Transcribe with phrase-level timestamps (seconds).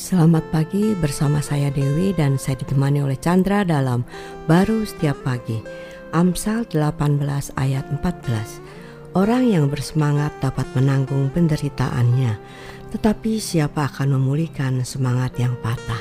[0.00, 4.00] Selamat pagi bersama saya Dewi dan saya ditemani oleh Chandra dalam
[4.48, 5.60] Baru Setiap Pagi.
[6.16, 7.20] Amsal 18
[7.60, 9.12] ayat 14.
[9.12, 12.32] Orang yang bersemangat dapat menanggung penderitaannya,
[12.96, 16.00] tetapi siapa akan memulihkan semangat yang patah?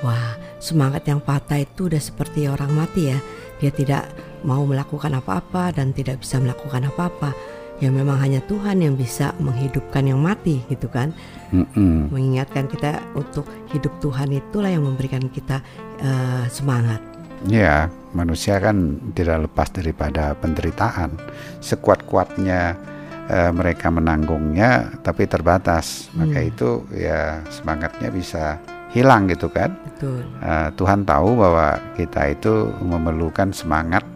[0.00, 3.20] Wah, semangat yang patah itu udah seperti orang mati ya.
[3.60, 4.08] Dia tidak
[4.40, 7.36] mau melakukan apa-apa dan tidak bisa melakukan apa-apa
[7.82, 11.10] ya memang hanya Tuhan yang bisa menghidupkan yang mati gitu kan
[11.50, 12.14] Mm-mm.
[12.14, 13.42] mengingatkan kita untuk
[13.74, 15.58] hidup Tuhan itulah yang memberikan kita
[15.98, 17.02] uh, semangat
[17.50, 21.18] ya manusia kan tidak lepas daripada penderitaan
[21.58, 22.78] sekuat-kuatnya
[23.26, 26.22] uh, mereka menanggungnya tapi terbatas hmm.
[26.22, 28.62] maka itu ya semangatnya bisa
[28.94, 30.22] hilang gitu kan Betul.
[30.38, 34.06] Uh, Tuhan tahu bahwa kita itu memerlukan semangat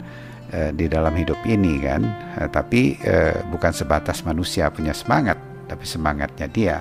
[0.54, 2.06] Eh, di dalam hidup ini kan?
[2.38, 5.34] Uh, tapi uh, bukan sebatas manusia punya semangat
[5.66, 6.76] tapi semangatnya dia.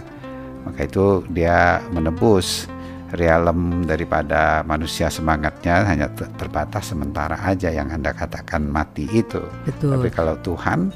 [0.62, 2.70] Maka itu dia menebus
[3.18, 9.42] realem daripada manusia semangatnya hanya terbatas sementara aja yang anda katakan mati itu.
[9.66, 9.98] Betul.
[9.98, 10.94] tapi kalau Tuhan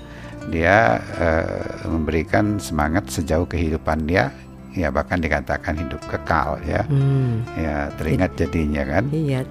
[0.49, 0.97] dia
[1.85, 4.33] memberikan semangat sejauh kehidupan dia
[4.79, 6.87] ya bahkan dikatakan hidup kekal ya.
[6.87, 7.43] Hmm.
[7.59, 9.03] ya teringat jadinya kan?
[9.11, 9.43] Iya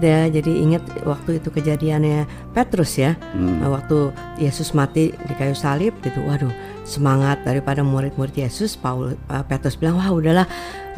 [0.00, 2.24] ya, jadi ingat waktu itu kejadiannya
[2.56, 3.12] Petrus ya.
[3.36, 3.60] Hmm.
[3.68, 6.50] waktu Yesus mati di kayu salib gitu waduh
[6.82, 10.46] semangat daripada murid-murid Yesus Paul uh, Petrus bilang wah udahlah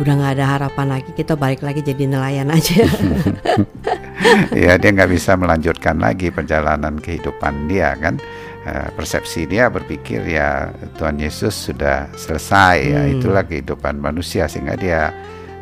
[0.00, 2.86] udah nggak ada harapan lagi kita balik lagi jadi nelayan aja.
[4.54, 8.16] Ya dia nggak bisa melanjutkan lagi perjalanan kehidupan dia kan?
[8.18, 8.53] Eh,
[8.96, 13.08] persepsi dia berpikir ya Tuhan Yesus sudah selesai ya, hmm.
[13.08, 15.12] ya itulah kehidupan manusia sehingga dia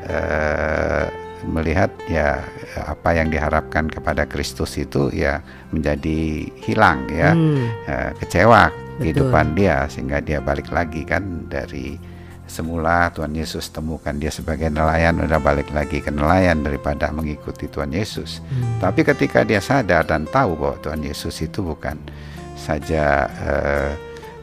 [0.06, 1.06] uh,
[1.50, 2.38] melihat ya
[2.78, 5.42] apa yang diharapkan kepada Kristus itu ya
[5.74, 7.66] menjadi hilang ya hmm.
[7.90, 8.98] uh, kecewa Betul.
[9.02, 11.98] kehidupan dia sehingga dia balik lagi kan dari
[12.46, 17.96] semula Tuhan Yesus temukan dia sebagai nelayan udah balik lagi ke nelayan daripada mengikuti Tuhan
[17.96, 18.44] Yesus.
[18.44, 18.76] Hmm.
[18.76, 21.96] Tapi ketika dia sadar dan tahu bahwa Tuhan Yesus itu bukan
[22.56, 23.90] saja uh,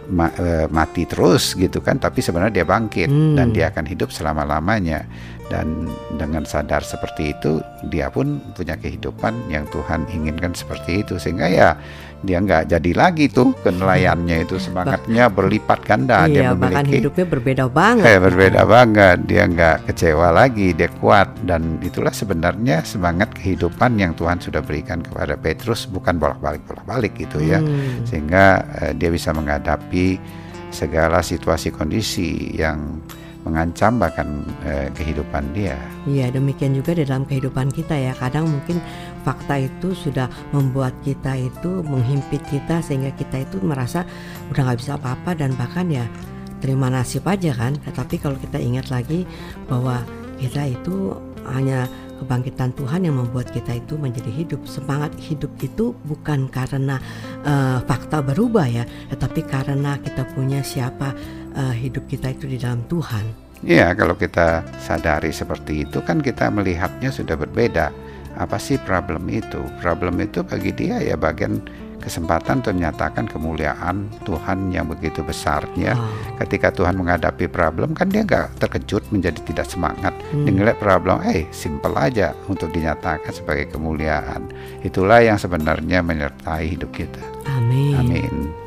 [0.09, 3.35] ma uh, mati terus gitu kan tapi sebenarnya dia bangkit hmm.
[3.37, 5.05] dan dia akan hidup selama-lamanya
[5.49, 7.57] dan dengan sadar seperti itu
[7.89, 11.17] dia pun punya kehidupan yang Tuhan inginkan seperti itu.
[11.17, 11.73] Sehingga ya
[12.21, 14.61] dia nggak jadi lagi tuh ke nelayannya itu.
[14.69, 16.61] Semangatnya berlipat ganda iya, dia memiliki.
[16.61, 18.05] bahkan hidupnya berbeda banget.
[18.05, 19.17] Eh, berbeda banget.
[19.25, 21.33] Dia nggak kecewa lagi dia kuat.
[21.41, 25.89] Dan itulah sebenarnya semangat kehidupan yang Tuhan sudah berikan kepada Petrus.
[25.89, 27.57] Bukan bolak-balik bolak-balik gitu ya.
[27.59, 28.05] Hmm.
[28.05, 30.21] sehingga eh, dia bisa menghadapi
[30.69, 33.01] segala situasi kondisi yang
[33.49, 35.73] mengancam bahkan eh, kehidupan dia.
[36.05, 38.13] Iya, demikian juga di dalam kehidupan kita ya.
[38.13, 38.77] Kadang mungkin
[39.25, 44.05] fakta itu sudah membuat kita itu menghimpit kita sehingga kita itu merasa
[44.53, 46.05] udah nggak bisa apa-apa dan bahkan ya
[46.61, 47.73] terima nasib aja kan.
[47.81, 49.25] Tetapi kalau kita ingat lagi
[49.65, 50.05] bahwa
[50.37, 51.17] kita itu
[51.49, 51.89] hanya
[52.19, 54.67] kebangkitan Tuhan yang membuat kita itu menjadi hidup.
[54.67, 56.99] Semangat hidup itu bukan karena
[57.47, 58.83] uh, fakta berubah ya,
[59.15, 61.15] tetapi karena kita punya siapa
[61.55, 63.49] uh, hidup kita itu di dalam Tuhan.
[63.59, 67.91] Iya, kalau kita sadari seperti itu kan kita melihatnya sudah berbeda.
[68.39, 69.59] Apa sih problem itu?
[69.83, 71.59] Problem itu bagi dia ya bagian
[71.99, 75.93] kesempatan untuk menyatakan kemuliaan Tuhan yang begitu besarnya.
[75.99, 76.39] Oh.
[76.39, 80.15] Ketika Tuhan menghadapi problem kan dia nggak terkejut menjadi tidak semangat.
[80.31, 80.47] Hmm.
[80.47, 84.47] Dia ngeliat problem, eh simple aja untuk dinyatakan sebagai kemuliaan.
[84.81, 87.19] Itulah yang sebenarnya menyertai hidup kita.
[87.51, 87.99] Amin.
[87.99, 88.58] Amin.